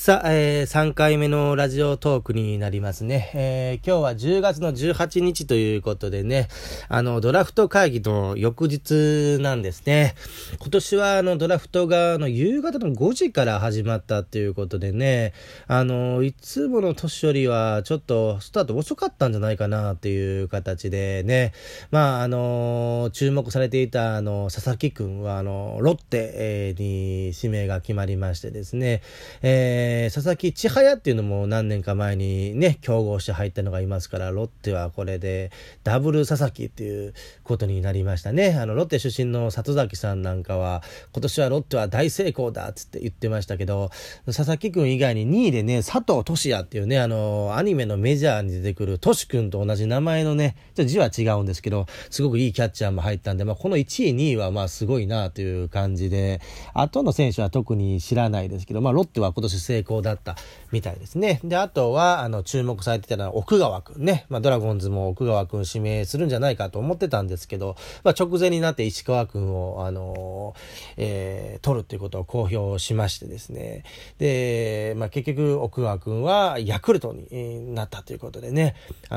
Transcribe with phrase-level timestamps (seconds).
[0.00, 3.32] さあ、えー、3回目のラジオトークになりますね。
[3.34, 6.46] えー、今日は10月の18日ということでね、
[6.88, 10.14] あの、ドラフト会議の翌日なんですね。
[10.60, 15.32] 今年はあの、ドラフトがあの、夕方の5時から始まったっていうことでね、
[15.66, 21.52] あの、いつもの年よりはちょっとスタート遅かったんじゃないかなっていう形でね、
[21.90, 29.02] まあ、あの、注目されていたあの、佐々木くんはあの、ロッテ、に指名が決まりましてですね、
[29.42, 35.50] えーえー、佐々木千早っていうのも何年か前にね、競合して入ったのがいますから、ロッテはこれで
[35.82, 38.58] ダブル佐々木っていうことになりましたね。
[38.60, 40.82] あの、ロッテ出身の里崎さんなんかは、
[41.12, 43.90] 今年はロッテは大成功だっつって言ってましたけど、
[44.26, 56.40] 佐々木くん以外に2位でね、佐藤俊也っていうね、あの、アニメのメジャーに出てくる俊くんと同じ名前のね、ちょっと字は違うんですけど、すごくいいキャッチャーも入ったんで、まあ、この1位、2位はまあすごいなという感じで、
[56.74, 60.36] 後の選手は特に知らないですけど、まあ、ロッテは今年成功だった
[60.70, 61.40] みたいですね。
[61.44, 64.26] で、あとは、あの、注目されてたのは奥川くんね。
[64.28, 70.54] まあ、ドラゴンズも奥川くん指名するんじゃないかと思ってたんですけど、まあ、直前になって石川くんを、あの
[70.96, 73.84] えー、取るっていうことを公表しましてですね。
[74.18, 78.74] で、まあ、結局、奥川くんはヤクルトになったということでね、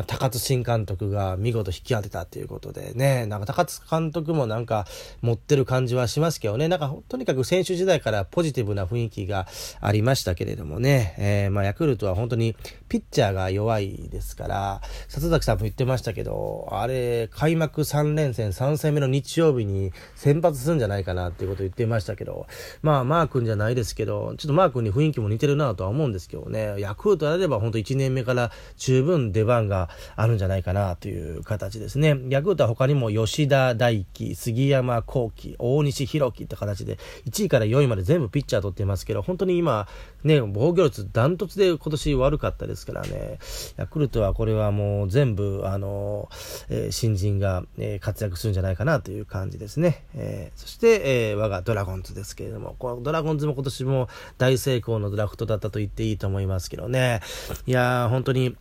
[0.08, 4.86] 高津新監督が見事引き当てたということでね、なんか高津監督もなんか
[5.22, 9.48] 持ってる感じはしますけどね、なんかとにかく選手時代からポジティブな雰囲気が
[9.80, 12.56] ありましたけどけれどもね、えー、まあ、ヤクルトは本当に
[12.90, 22.48] ピッチャーが弱いですから、里崎さんも言ってましたけど、あれ、開幕3連戦3戦目の日曜日に先発するんじゃないかなっていうことを言ってましたけど、
[22.82, 32.18] まあ、マー君じゃないですけど、ちょっとマー君に雰囲気も似てるなとは思うんですけどね、ヤクルトであれば本当1年目から十分出番があるんじゃないかなという形ですね。
[32.30, 36.98] ヤクルトは他にも吉田大輝、杉山幸輝、大西弘樹って形で、
[37.28, 39.88] 1位から4位まで全部ピッチャー取ってますけど、本当に今、
[40.24, 43.40] ね、防御率ダントツで今年悪かったですからね、
[43.78, 46.30] ヤクルトはこれはもう全部、あの、
[46.70, 50.06] えー、新人が、えー、活躍するんじゃないかなという感じですね。
[50.16, 57.22] えー、そして、え、我がドラゴンズですけれども、このドラゴンズも今年も大成功のドラフトだったと言っていいと思いますけどね。
[57.66, 58.56] いやー、本当に、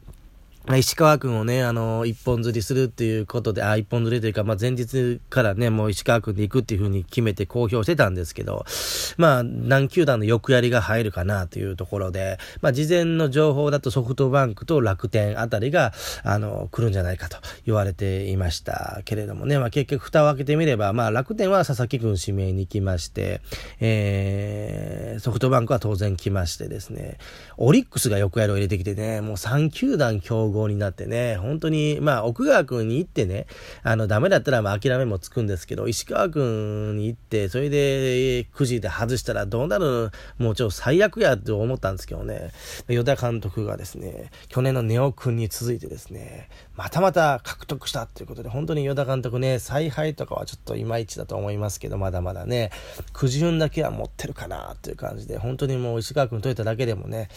[0.76, 8.64] 石川君をね、あの、一本釣りするっていうことで、あ、一本釣りというか、まあ、前日からね、もう石川君で行くっていうふうに決めて公表してたんですけど、
[9.16, 15.92] まあ、何球団の欲やりが入るかなというところで、まあ、事前の情報だとソフトバンクと楽天あたりが、
[16.22, 23.40] あの、来るんじゃないかと言われていましたけれどもね、まあ、結局蓋を開けてみれば、まあ、楽天は佐々木君指名に行きまして、
[23.80, 27.18] えー、ソフトバンクは当然来ましてですね、
[27.56, 33.46] オリックスが欲やりを入れてきてね、もう3球団競合になってね、本当に、まあ、奥川君に行ってね、
[33.82, 40.10] あの、ダメだったら、まあ、諦めもつくんですけど、石川君に行って、それで、くじで外したらどうなる？
[40.38, 42.52] もうちょっと最悪やって思ったんですけどね、
[42.88, 52.70] 与田監督がですね、去年のネオ君に続いてですね、またまた獲得したっていうことで、本当に与田監督ね、采配とかはちょっといまいちだと思いますけど、まだまだね、
[53.12, 57.28] くじ運だけは持ってるかなっていう感じで、本当にもう石川君取れただけでもね、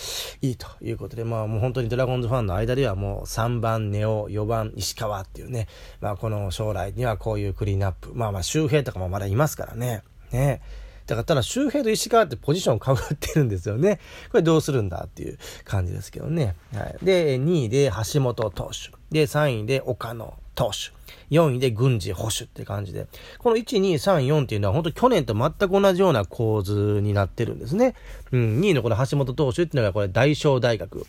[0.42, 5.68] いいということで、まあもう本当にドラゴンズファンの間ではもうもう3番ネオ、4番石川っていうね、
[6.00, 10.62] まあこの将来にはこういうクリーンアップ、まあまあ周平とかもまだいますからね、ね。
[11.06, 14.00] だからただ周平と石川ってポジションをかぶってるんですよね。
[14.32, 16.56] これどうするんだっていう感じですけどね。
[16.74, 16.98] はい。
[17.04, 18.96] で、2位で橋本投手。
[19.12, 20.94] で、3位で岡野投手。
[21.30, 23.08] 4位で軍事保守って感じで。
[23.40, 27.96] この1、2、3、4っていうのは本当去年と全く同じような構図になってるんですね。
[28.32, 31.06] うん、2位のこの橋本投手っていうのがこれ大正大学、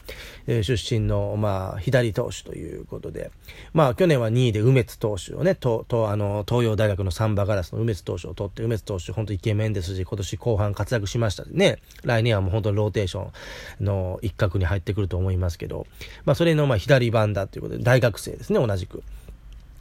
[0.46, 3.30] 出身の、まあ、左投手ということで。
[3.72, 11.78] まあ、去年は2位で梅津投手をね、と、と、あの、東洋大学のサンバガラスの梅津投手を取って、梅津投手本当イケメンですし、今年後半活躍しましたね。
[12.02, 13.28] 来年はもう本当にローテーショ
[13.80, 15.86] ンの一角に入ってくると思いますけど、
[16.24, 19.02] まあ、それのまあ左番だということで、大学生ですね、同じく。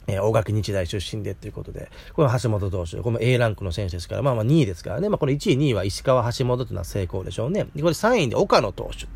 [0.06, 7.66] えー、大垣日大出身でということで、これは橋本投手、これも A ランクの選手ですから、まあまあ2位ですからね、まあこれ1位、2位は石川、橋本というのは成功でしょうね。
[7.74, 9.06] で、これ3位で岡野投手。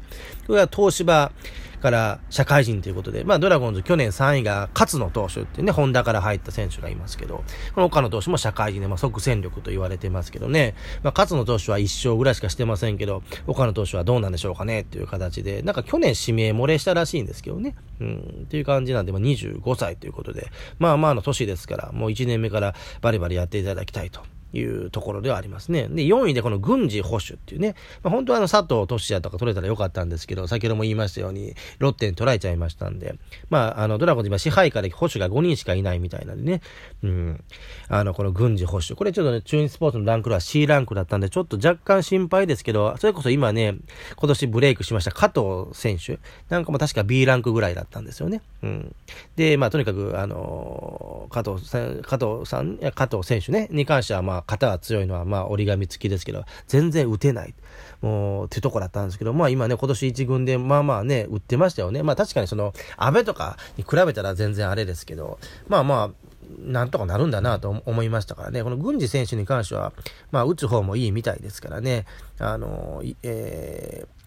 [0.46, 1.32] これは東芝
[1.78, 24.20] から社会人ということで、まあドラゴンズ去年3位が勝野投手っていうね、ホンダから入った選手がいますけど、この岡野投手も社会人で、まあ即戦力と言われてますけどね、まあ勝野投手は1勝ぐらいしかしてませんけど、岡野投手はどうなんでしょうかねっていう形で、なんか去年指名漏れしたらしいんですけどね、うん、っていう感じなんで、まあ25歳ということで、まあまあの年ですから、もう1年目からバリバリやっていただきたいと。
[24.52, 25.88] いうところではありますね。
[25.88, 33.14] で、4位でこの軍事保守っていうね、まあ、本当はあの佐藤俊也とか取れたらよかったんですけど、先ほども言いましたように、ロッテに取られちゃいましたんで、
[33.50, 36.60] まあ、あの、ドラゴンズ今支配下で保守が5人しかいないみたいなんでね、
[37.02, 37.44] うん、
[37.88, 38.94] あの、この軍事保守。
[38.94, 43.76] これちょっとね、中日スポーツのランクは C ランクだったんで、ちょっと若干心配ですけど、それこそ今ね、
[44.16, 46.18] 今年ブレイクしました加藤選手
[46.48, 48.42] なんかも確か B ランクぐらいだったんですよね。
[48.62, 48.94] うん。
[49.36, 57.54] で、まあ、とにかく、あの、加藤さん、加藤さん、加藤選手ね、に関しては、まあ、肩が強いのは、まあ、折り紙付きですけど、全然打てない。
[58.00, 62.02] もう、ってとこだったんですけど、まあ、今ね、今年1軍で、まあまあね、打ってましたよね。
[62.02, 65.38] まあ、確かにその、安倍とかに比べたら全然あれですけど、
[65.68, 66.28] まあまあ、
[66.60, 69.92] なんとかなるんだなと思いましたからね、この郡司選手に関しては、
[70.30, 72.06] まあ、打つ方もいいみたいですからね、
[72.38, 74.18] あの、えー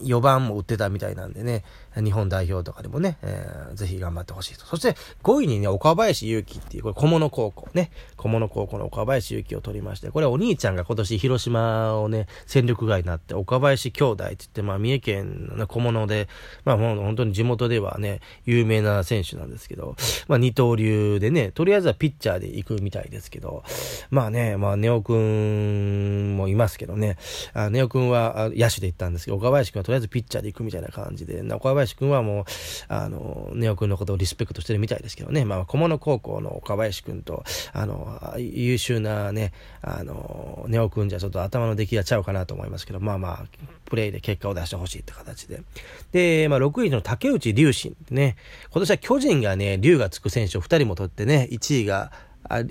[0.00, 1.64] 4番も打ってたみたいなんでね、
[2.02, 4.66] 日本代表とかでもね、えー、ぜひ頑張ってほしいと。
[4.66, 16.28] そして5位にね、岡林祐希っていう、これ小物高校ね、小物高校の岡林祐希を取りまして、これお兄ちゃんが今年広島をね、戦力外になって、岡林兄弟って言って、まあ三重県の、小物で、
[16.64, 19.96] まあもう本当に地元ではね、有名な選手なんですけど、
[20.28, 23.62] まあ二刀流でね、とりあえずはピッチャーで行くみたいですけど、
[24.10, 27.16] まあね、まあネオくんもいますけどね、
[27.52, 32.44] あネオくんは野手で行ったんですけど、岡林君はとりあえずピッチャーで行くみたいな感じで、岡林林君はもう、
[32.88, 39.52] あの、ネオ君のことをリスペクトしてるみたいですけどね、まあ、小物高校の岡林君と、あの、優秀なね、
[39.82, 43.46] あの、ネオ君じゃちょっと頭の出来がちゃうかなと思いますけど、まあまあ、
[43.84, 45.62] プレイで結果を出してほしいって形で。
[46.12, 48.36] で、まあ、6位の竹内隆信ね、
[48.70, 52.12] 今年は巨人がね、竜がつく選手を2人も取ってね、1位が、
[52.48, 52.62] あ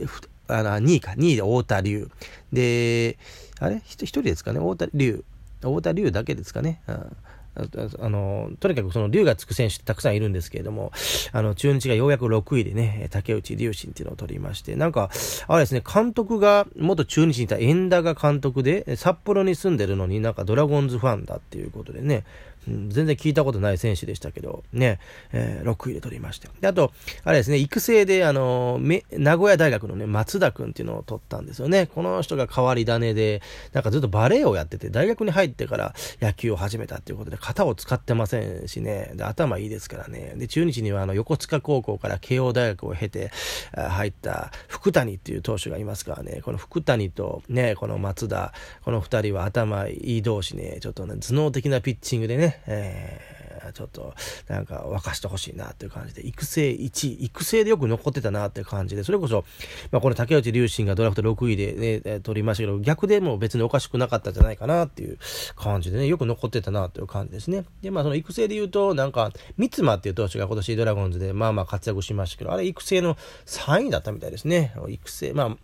[0.48, 2.10] あの、2位か、2位で太田龍。
[2.52, 3.18] で、
[3.60, 4.60] あれ ?1 人ですかね？
[4.60, 5.24] 太田龍。
[5.62, 6.82] 太田龍だけですかね？
[6.88, 7.18] うん
[7.56, 10.92] あの、とにかくその竜がつく選手たくさんいるんですけれども、
[11.32, 15.10] あの、中日がようやく6位でね、竹内隆信っていうのを取りまして、なんか、
[15.48, 22.24] あれですね、監督が、元中日にいた円田が監督で、札幌に住んでるのになんかドラゴンズファンだっていうことでね、
[22.68, 25.00] 全然聞いたことない選手でしたけど、ね、
[25.32, 26.48] えー、6位で取りまして。
[26.62, 26.92] で、あと、
[27.24, 28.80] あれですね、育成で、あの、
[29.12, 31.88] 名古屋大学のね、松田君っていうのを取ったんですよね。
[31.88, 33.42] この人が変わり種で、
[33.74, 40.34] なんかずっとバレエをやってて、大学に入ってから野球を始めたっていうことで、型を使ってませんしね、で、頭いいですからね。
[40.38, 43.32] で、中日にはあの、横塚高校から慶応大学を経て、
[43.76, 48.54] 入った福谷っていう投手がいますからね、この福谷とね、この松田、
[48.86, 53.33] この2人は頭いい同士ね、ちょっとね、頭脳的なピッチングでね、えー、
[53.72, 54.14] ちょっと、
[54.48, 59.46] なんか沸かしてほしいなっていう感じで、育成1位、育成でよく残ってたなっていう感じで、それこそ、
[59.92, 65.18] まあ、この竹内隆信がドラフト6位でね、取りましたけど、逆でも別におかしくなかったんじゃないかなっていう
[65.56, 67.66] 感じでね、よく残ってたなっていう感じですね。
[67.82, 73.16] で、まあ、その育成で言うと、なんか、三間っていう投手が今年ドラゴンズで、まあまあ活躍しましたけど、あれ育成の
[73.46, 74.74] 3位だったみたいですね。
[74.88, 75.58] 育成、まあ、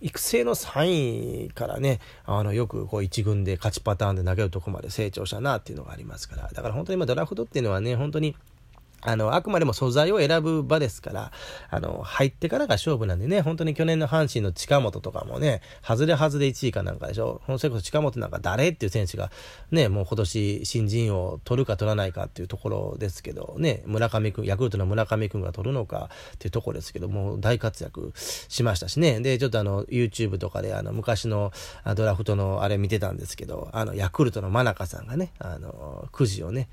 [0.00, 8.36] 育成の3位からね、あの、よくこう1軍で勝ちパターンで投げるとこまで成長したなっていうのがありますから、だから本当に今ドラフトっていうのはね、本当に
[9.00, 11.32] あの、あくまでも素材を選ぶ場ですから、
[11.70, 17.40] あの、入ってからが勝負なんでね、本当に去年の阪神の近本とかもね、外れ外れ1位かなんかでしょ。
[17.58, 19.30] それこそ近本なんか誰っていう選手が、
[19.70, 29.20] ね、もう今年新人を取るか取らないかっていうところですけど、ね、村上君、ヤクルトの村上君が取るのかっていうところですけど、もう大活躍しましたしね。
[29.20, 31.52] で、ちょっとあの、YouTube とかであの、昔の
[31.94, 36.68] ドラフトのあれ見てたんですけど、あの、ヤクルトの真中さんがね、あの、くじをね、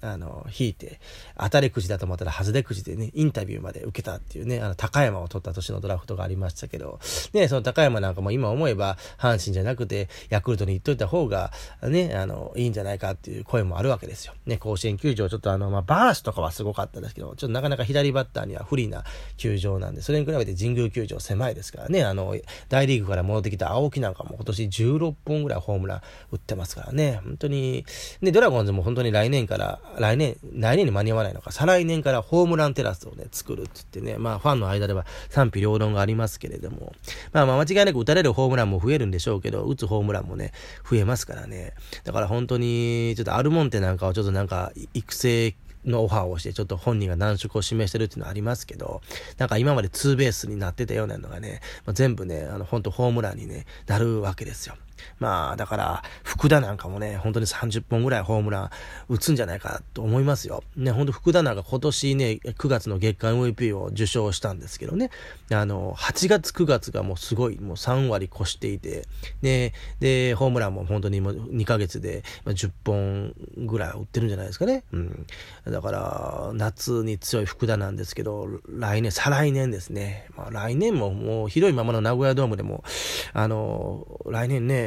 [0.00, 1.00] あの、引いて、
[1.38, 7.00] 当たりくじだと思ったら外れくじでね、インタビューまで受けたっていうね、あの、高山を取った年のドラフトがありましたけど、
[7.32, 14.34] ね、その高山なんかも今思えば、阪神じゃなくて、ヤクルトに行っといた方が、ね、あの、いいんじゃないかっていう声もあるわけですよ。
[14.46, 19.04] ね、甲子園球場、ちょっとあの、まあ、バースとかはすごかったですけど、ちょっとなかなか左バッターには不利な
[19.36, 22.36] 球場なんで、それに比べて神宮球場狭いですからね、あの、
[22.68, 26.00] 大リーグから戻ってきた青木なんかも今年16本ぐらいホームラン
[26.30, 27.84] 打ってますからね、本当に、
[28.20, 29.63] ね、ドラゴンズも本当に来年から、
[29.98, 36.92] 来年、来年に間に合わないのか、再来年からホームランテラスをね、作るって言ってね、まあファンの間では賛否両論がありますけれども、
[37.32, 40.52] まあまあ間違いなく打たれるホームランも増えるんでしょうけど、打つホームランもね、
[40.88, 41.74] 増えますからね。
[42.04, 45.54] だから本当に、ちょっとアルモンテなんかをちょっとなんか、育成
[45.86, 49.02] のオファーをして、ちょっと本人が難色を示してるっていうのはありますけど、
[49.38, 54.76] なんか今までツーベースになってたようなのがね、まあ、全部ね、あの、本当ホームランにね、なるわけですよ。
[55.18, 58.70] まあ、だから、福田なんかもね、本当に30本ぐらいホームラン
[59.08, 60.62] 打つんじゃないかと思いますよ。
[60.76, 65.10] ね、本当福田なんか今年ね、9月の月間 MVP を受賞したんですけどね、
[65.50, 69.06] あの、8月9月がもうすごい、もう3割越していて、
[69.42, 74.84] で、で、ホームランも本当にもう2ヶ月で10本ぐらい打ってるんじゃないですかね。
[74.92, 75.26] うん。
[75.66, 80.26] だから、夏に強い福田なんですけど、来年、再来年ですね。
[80.36, 82.84] まあ来年ももう広いままの名古屋ドームでも、
[83.32, 84.83] あの、来年ね、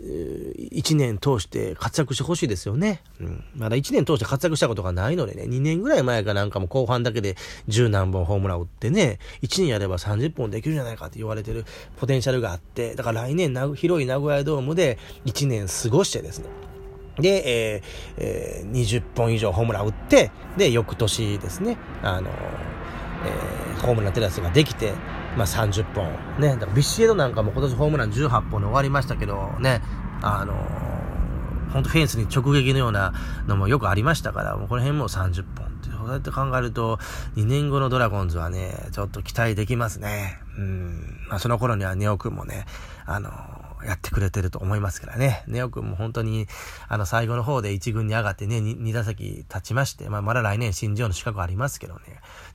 [0.00, 3.02] 1年通して活躍してほしいですよね。
[3.20, 3.44] うん。
[3.54, 7.36] まだ1年通して活躍したことがないのでね、2年ぐらい前かなんかも後半だけで
[7.68, 11.66] 10何本ホームラン打ってね、1年やれば30本できるんじゃないかって言われてる
[11.98, 16.46] ポテンシャルがあって、だから来年広い名古屋ドームで1年過ごしてですね、
[17.18, 17.42] で、
[17.76, 17.82] えー
[18.18, 24.94] えー、20本以上ホームラン打って、で、翌年ですね、あのえー、ホームランテラスができて、
[25.36, 26.04] まあ、30本。
[26.40, 26.48] ね。
[26.48, 29.82] だからビシエドなんかも今年ホームラン18本で終わりましたけど、ね。
[30.22, 33.14] あのー、本当フェンスに直撃のような
[33.46, 36.98] のもよくありましたから、もうこの辺も30本って、そうやって考えると、
[37.36, 40.40] 2年後のドラゴンズはね、ちょっと期待できますね。
[40.58, 41.18] うん。
[41.28, 42.66] まあ、その頃にはネオ君もね、
[43.06, 45.42] あのーやってくれてると思いますからね。
[45.46, 46.46] ネオ君も本当に、
[46.88, 52.00] あの、最後の方で1軍に上がってね、2, 2打席立ちまして、まあ、まだ来年新庄の資格ありますけどね。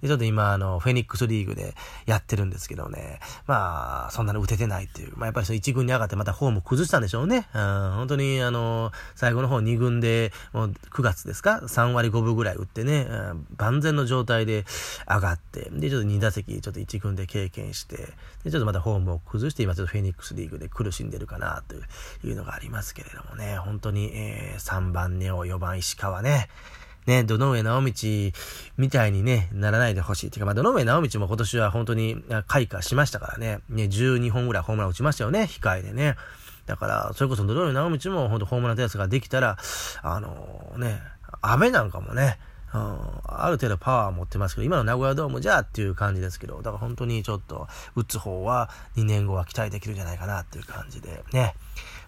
[0.02, 3.20] で、ちょっと今、あの、フェニックスリーグでやってるんですけどね。
[3.48, 5.14] まあ、そんなに打ててないっていう。
[5.16, 7.48] まあ、やっぱりその1軍に上がってまたフォーム崩したんでしょうね。
[7.54, 14.66] うん、本当に、あの、最後の方2軍で、もう9月ですか ?3 割5分ぐらい打ってね、うん、万全の状態で
[15.08, 18.14] 上がって、で、ちょっと2打席、ちょっと1軍で経験して、
[18.44, 21.76] で、ちょっとまたフォームを崩して、今ちょっとフェニックスリーグで苦しんででるかなと
[22.28, 26.50] いうのがありますけれどもね、本当に、えー、3番ネオ、4番石川ね、
[27.08, 27.92] ね、どの上直道
[28.78, 30.32] みたいにね、ならないでほしい。
[30.32, 36.16] ていうか、まあ、どの上直道も今年は本当に開花しましたからね、ね、12本ぐらいホームラン打ちましたよね、控えでね。
[36.66, 39.58] だから、それこそどの上直道も本当ホームランテスができたら、
[40.02, 41.00] あのー、ね、
[41.42, 42.40] 雨なんかもね、
[42.76, 51.56] うん、ある程度パワー持ってますけど、今の名古屋ドームじゃっていう感じですけど、だから本当にちょっと、打つ方は2年後は期待できるんじゃないかなっていう感じで、ね。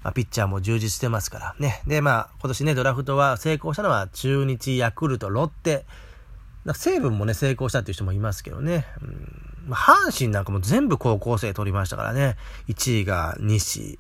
[0.04, 1.82] まあ、ピッチャーも充実してますからね。
[1.88, 5.86] で、まあ、今年ね、ドラフトは成功したのは中日、ヤクルト、ロッテ、
[6.74, 8.86] 西武もね、成功したっていう人もいますけどね。
[9.02, 12.36] うん、阪神なんかも全部高校生取りましたからね。
[12.68, 14.00] 1位が西、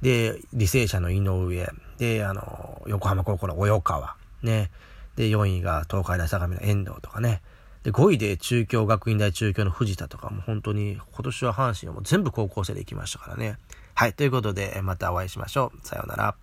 [0.00, 4.70] で、履正社の井上、で、あの、横浜高校の及川、ね。
[5.16, 7.42] で、4位が東海大相模の遠藤とかね。
[7.82, 13.58] で、5位で中京学院大中京の藤田とかも本当に今年は阪神はもう全部高校生で行きましたからね。
[13.94, 14.12] はい。
[14.12, 15.86] ということで、またお会いしましょう。
[15.86, 16.34] さようなら。